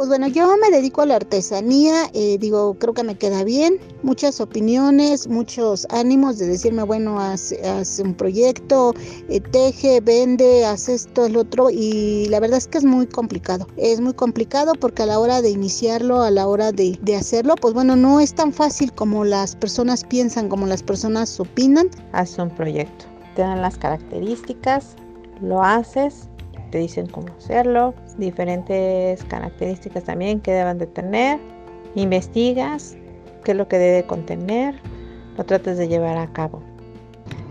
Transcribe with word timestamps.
Pues 0.00 0.08
bueno, 0.08 0.28
yo 0.28 0.56
me 0.56 0.74
dedico 0.74 1.02
a 1.02 1.06
la 1.06 1.16
artesanía, 1.16 2.06
eh, 2.14 2.38
digo, 2.38 2.72
creo 2.78 2.94
que 2.94 3.02
me 3.02 3.16
queda 3.16 3.44
bien, 3.44 3.76
muchas 4.02 4.40
opiniones, 4.40 5.28
muchos 5.28 5.86
ánimos 5.90 6.38
de 6.38 6.46
decirme, 6.46 6.84
bueno, 6.84 7.20
haz, 7.20 7.52
un 8.02 8.14
proyecto, 8.14 8.94
eh, 9.28 9.40
teje, 9.40 10.00
vende, 10.00 10.64
haz 10.64 10.88
esto, 10.88 11.26
el 11.26 11.36
otro, 11.36 11.68
y 11.68 12.24
la 12.30 12.40
verdad 12.40 12.56
es 12.56 12.66
que 12.66 12.78
es 12.78 12.84
muy 12.84 13.08
complicado, 13.08 13.66
es 13.76 14.00
muy 14.00 14.14
complicado 14.14 14.72
porque 14.72 15.02
a 15.02 15.06
la 15.06 15.18
hora 15.18 15.42
de 15.42 15.50
iniciarlo, 15.50 16.22
a 16.22 16.30
la 16.30 16.46
hora 16.46 16.72
de, 16.72 16.98
de 17.02 17.16
hacerlo, 17.16 17.54
pues 17.56 17.74
bueno, 17.74 17.94
no 17.94 18.20
es 18.20 18.34
tan 18.34 18.54
fácil 18.54 18.94
como 18.94 19.26
las 19.26 19.54
personas 19.54 20.04
piensan, 20.04 20.48
como 20.48 20.66
las 20.66 20.82
personas 20.82 21.38
opinan. 21.38 21.90
Haz 22.12 22.38
un 22.38 22.48
proyecto, 22.48 23.04
te 23.36 23.42
dan 23.42 23.60
las 23.60 23.76
características, 23.76 24.96
lo 25.42 25.62
haces 25.62 26.30
te 26.70 26.78
dicen 26.78 27.06
cómo 27.06 27.28
hacerlo, 27.36 27.94
diferentes 28.20 29.24
características 29.24 30.04
también 30.04 30.40
que 30.40 30.52
deben 30.52 30.78
de 30.78 30.86
tener, 30.86 31.40
investigas 31.94 32.96
qué 33.44 33.52
es 33.52 33.56
lo 33.56 33.68
que 33.68 33.78
debe 33.78 34.06
contener, 34.06 34.74
lo 35.36 35.44
tratas 35.44 35.78
de 35.78 35.88
llevar 35.88 36.18
a 36.18 36.32
cabo. 36.32 36.62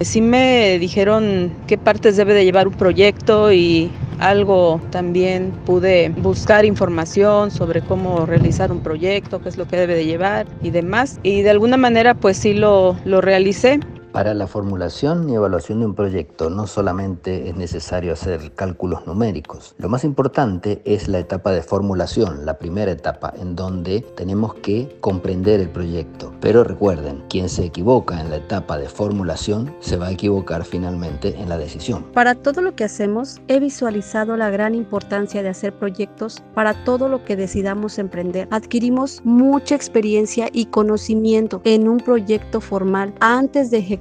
Sí 0.00 0.22
me 0.22 0.78
dijeron 0.78 1.52
qué 1.66 1.76
partes 1.76 2.16
debe 2.16 2.32
de 2.32 2.44
llevar 2.44 2.66
un 2.66 2.74
proyecto 2.74 3.52
y 3.52 3.90
algo 4.18 4.80
también 4.90 5.50
pude 5.66 6.08
buscar 6.08 6.64
información 6.64 7.50
sobre 7.50 7.82
cómo 7.82 8.24
realizar 8.24 8.72
un 8.72 8.80
proyecto, 8.80 9.42
qué 9.42 9.50
es 9.50 9.58
lo 9.58 9.66
que 9.66 9.76
debe 9.76 9.94
de 9.94 10.06
llevar 10.06 10.46
y 10.62 10.70
demás. 10.70 11.20
Y 11.22 11.42
de 11.42 11.50
alguna 11.50 11.76
manera 11.76 12.14
pues 12.14 12.38
sí 12.38 12.54
lo, 12.54 12.96
lo 13.04 13.20
realicé. 13.20 13.80
Para 14.12 14.34
la 14.34 14.48
formulación 14.48 15.30
y 15.30 15.36
evaluación 15.36 15.78
de 15.78 15.86
un 15.86 15.94
proyecto 15.94 16.50
no 16.50 16.66
solamente 16.66 17.48
es 17.48 17.54
necesario 17.54 18.12
hacer 18.12 18.52
cálculos 18.56 19.06
numéricos, 19.06 19.76
lo 19.78 19.88
más 19.88 20.02
importante 20.02 20.82
es 20.84 21.06
la 21.06 21.20
etapa 21.20 21.52
de 21.52 21.62
formulación, 21.62 22.44
la 22.44 22.58
primera 22.58 22.90
etapa 22.90 23.32
en 23.38 23.54
donde 23.54 24.00
tenemos 24.16 24.54
que 24.54 24.98
comprender 25.00 25.60
el 25.60 25.68
proyecto. 25.68 26.32
Pero 26.40 26.64
recuerden, 26.64 27.22
quien 27.28 27.48
se 27.48 27.64
equivoca 27.64 28.20
en 28.20 28.30
la 28.30 28.36
etapa 28.36 28.78
de 28.78 28.88
formulación 28.88 29.76
se 29.78 29.96
va 29.96 30.08
a 30.08 30.12
equivocar 30.12 30.64
finalmente 30.64 31.36
en 31.38 31.48
la 31.48 31.56
decisión. 31.56 32.02
Para 32.12 32.34
todo 32.34 32.62
lo 32.62 32.74
que 32.74 32.84
hacemos, 32.84 33.40
he 33.46 33.60
visualizado 33.60 34.36
la 34.36 34.50
gran 34.50 34.74
importancia 34.74 35.44
de 35.44 35.50
hacer 35.50 35.72
proyectos 35.72 36.42
para 36.54 36.82
todo 36.84 37.08
lo 37.08 37.24
que 37.24 37.36
decidamos 37.36 37.98
emprender. 37.98 38.48
Adquirimos 38.50 39.20
mucha 39.22 39.76
experiencia 39.76 40.48
y 40.52 40.66
conocimiento 40.66 41.60
en 41.62 41.88
un 41.88 41.98
proyecto 41.98 42.60
formal 42.60 43.14
antes 43.20 43.70
de 43.70 43.78
ejecutar 43.78 43.99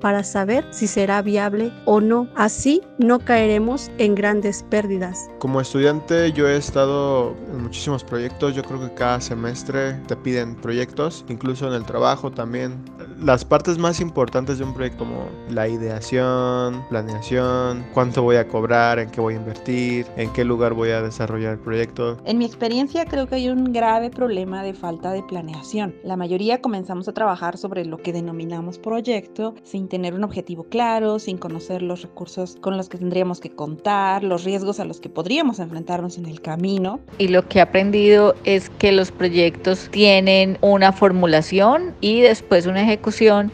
para 0.00 0.22
saber 0.22 0.64
si 0.70 0.86
será 0.86 1.22
viable 1.22 1.72
o 1.84 2.00
no. 2.00 2.28
Así 2.34 2.82
no 2.98 3.18
caeremos 3.18 3.90
en 3.98 4.14
grandes 4.14 4.62
pérdidas. 4.64 5.28
Como 5.38 5.60
estudiante 5.60 6.32
yo 6.32 6.48
he 6.48 6.56
estado 6.56 7.34
en 7.52 7.62
muchísimos 7.62 8.04
proyectos, 8.04 8.54
yo 8.54 8.62
creo 8.62 8.80
que 8.80 8.94
cada 8.94 9.20
semestre 9.20 9.94
te 10.06 10.16
piden 10.16 10.54
proyectos, 10.56 11.24
incluso 11.28 11.66
en 11.66 11.74
el 11.74 11.84
trabajo 11.84 12.30
también 12.30 12.84
las 13.20 13.44
partes 13.44 13.78
más 13.78 14.00
importantes 14.00 14.58
de 14.58 14.64
un 14.64 14.74
proyecto 14.74 14.98
como 14.98 15.28
la 15.50 15.68
ideación, 15.68 16.84
planeación, 16.88 17.84
cuánto 17.92 18.22
voy 18.22 18.36
a 18.36 18.46
cobrar, 18.46 18.98
en 18.98 19.10
qué 19.10 19.20
voy 19.20 19.34
a 19.34 19.36
invertir, 19.38 20.06
en 20.16 20.32
qué 20.32 20.44
lugar 20.44 20.74
voy 20.74 20.90
a 20.90 21.02
desarrollar 21.02 21.54
el 21.54 21.58
proyecto. 21.58 22.18
En 22.24 22.38
mi 22.38 22.44
experiencia 22.44 23.04
creo 23.06 23.26
que 23.26 23.36
hay 23.36 23.48
un 23.48 23.72
grave 23.72 24.10
problema 24.10 24.62
de 24.62 24.74
falta 24.74 25.12
de 25.12 25.22
planeación. 25.22 25.94
La 26.04 26.16
mayoría 26.16 26.60
comenzamos 26.60 27.08
a 27.08 27.12
trabajar 27.12 27.58
sobre 27.58 27.84
lo 27.84 27.98
que 27.98 28.12
denominamos 28.12 28.78
proyecto 28.78 29.54
sin 29.64 29.88
tener 29.88 30.14
un 30.14 30.24
objetivo 30.24 30.64
claro, 30.64 31.18
sin 31.18 31.38
conocer 31.38 31.82
los 31.82 32.02
recursos 32.02 32.56
con 32.60 32.76
los 32.76 32.88
que 32.88 32.98
tendríamos 32.98 33.40
que 33.40 33.50
contar, 33.50 34.22
los 34.22 34.44
riesgos 34.44 34.80
a 34.80 34.84
los 34.84 35.00
que 35.00 35.08
podríamos 35.08 35.58
enfrentarnos 35.58 36.18
en 36.18 36.26
el 36.26 36.40
camino. 36.40 37.00
Y 37.18 37.28
lo 37.28 37.46
que 37.48 37.58
he 37.58 37.62
aprendido 37.62 38.34
es 38.44 38.70
que 38.70 38.92
los 38.92 39.10
proyectos 39.10 39.88
tienen 39.90 40.58
una 40.60 40.92
formulación 40.92 41.94
y 42.00 42.20
después 42.20 42.66
una 42.66 42.82
ejecución 42.82 43.07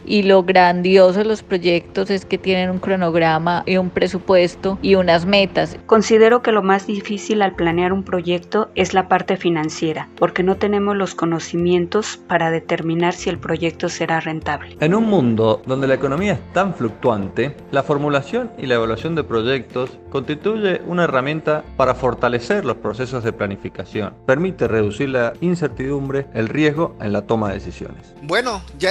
y 0.05 0.23
lo 0.23 0.43
grandioso 0.43 1.19
de 1.19 1.25
los 1.25 1.41
proyectos 1.41 2.09
es 2.09 2.25
que 2.25 2.37
tienen 2.37 2.69
un 2.69 2.79
cronograma 2.79 3.63
y 3.65 3.77
un 3.77 3.89
presupuesto 3.89 4.77
y 4.81 4.95
unas 4.95 5.25
metas. 5.25 5.77
Considero 5.85 6.41
que 6.41 6.51
lo 6.51 6.61
más 6.61 6.87
difícil 6.87 7.41
al 7.41 7.55
planear 7.55 7.93
un 7.93 8.03
proyecto 8.03 8.69
es 8.75 8.93
la 8.93 9.07
parte 9.07 9.37
financiera, 9.37 10.09
porque 10.17 10.43
no 10.43 10.57
tenemos 10.57 10.97
los 10.97 11.15
conocimientos 11.15 12.19
para 12.27 12.51
determinar 12.51 13.13
si 13.13 13.29
el 13.29 13.39
proyecto 13.39 13.87
será 13.87 14.19
rentable. 14.19 14.75
En 14.81 14.93
un 14.93 15.05
mundo 15.05 15.61
donde 15.65 15.87
la 15.87 15.93
economía 15.93 16.33
es 16.33 16.53
tan 16.53 16.73
fluctuante, 16.73 17.55
la 17.71 17.83
formulación 17.83 18.51
y 18.57 18.65
la 18.65 18.75
evaluación 18.75 19.15
de 19.15 19.23
proyectos 19.23 19.91
constituye 20.09 20.81
una 20.85 21.05
herramienta 21.05 21.63
para 21.77 21.95
fortalecer 21.95 22.65
los 22.65 22.77
procesos 22.77 23.23
de 23.23 23.31
planificación. 23.31 24.13
Permite 24.25 24.67
reducir 24.67 25.09
la 25.09 25.33
incertidumbre, 25.39 26.27
el 26.33 26.49
riesgo 26.49 26.95
en 26.99 27.13
la 27.13 27.21
toma 27.21 27.49
de 27.49 27.55
decisiones. 27.55 28.13
Bueno, 28.21 28.61
ya 28.77 28.89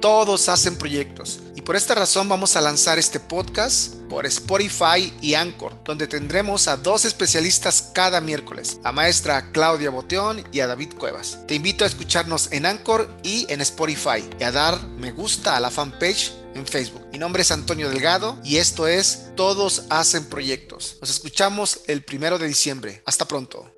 todos 0.00 0.48
hacen 0.48 0.76
proyectos. 0.76 1.40
Y 1.54 1.62
por 1.62 1.76
esta 1.76 1.94
razón 1.94 2.28
vamos 2.28 2.56
a 2.56 2.60
lanzar 2.60 2.98
este 2.98 3.20
podcast 3.20 3.94
por 4.08 4.26
Spotify 4.26 5.12
y 5.20 5.34
Anchor, 5.34 5.82
donde 5.84 6.06
tendremos 6.06 6.68
a 6.68 6.76
dos 6.76 7.04
especialistas 7.04 7.90
cada 7.94 8.20
miércoles, 8.20 8.78
a 8.84 8.92
maestra 8.92 9.50
Claudia 9.52 9.90
Boteón 9.90 10.44
y 10.52 10.60
a 10.60 10.66
David 10.66 10.94
Cuevas. 10.98 11.38
Te 11.46 11.54
invito 11.54 11.84
a 11.84 11.86
escucharnos 11.86 12.52
en 12.52 12.66
Anchor 12.66 13.08
y 13.22 13.46
en 13.48 13.60
Spotify 13.60 14.28
y 14.38 14.44
a 14.44 14.52
dar 14.52 14.80
me 14.98 15.12
gusta 15.12 15.56
a 15.56 15.60
la 15.60 15.70
fanpage 15.70 16.32
en 16.54 16.66
Facebook. 16.66 17.06
Mi 17.12 17.18
nombre 17.18 17.42
es 17.42 17.50
Antonio 17.50 17.88
Delgado 17.88 18.38
y 18.44 18.56
esto 18.56 18.86
es 18.86 19.30
Todos 19.36 19.84
hacen 19.90 20.24
proyectos. 20.26 20.98
Nos 21.00 21.10
escuchamos 21.10 21.80
el 21.86 22.04
primero 22.04 22.38
de 22.38 22.46
diciembre. 22.46 23.02
Hasta 23.04 23.26
pronto. 23.26 23.73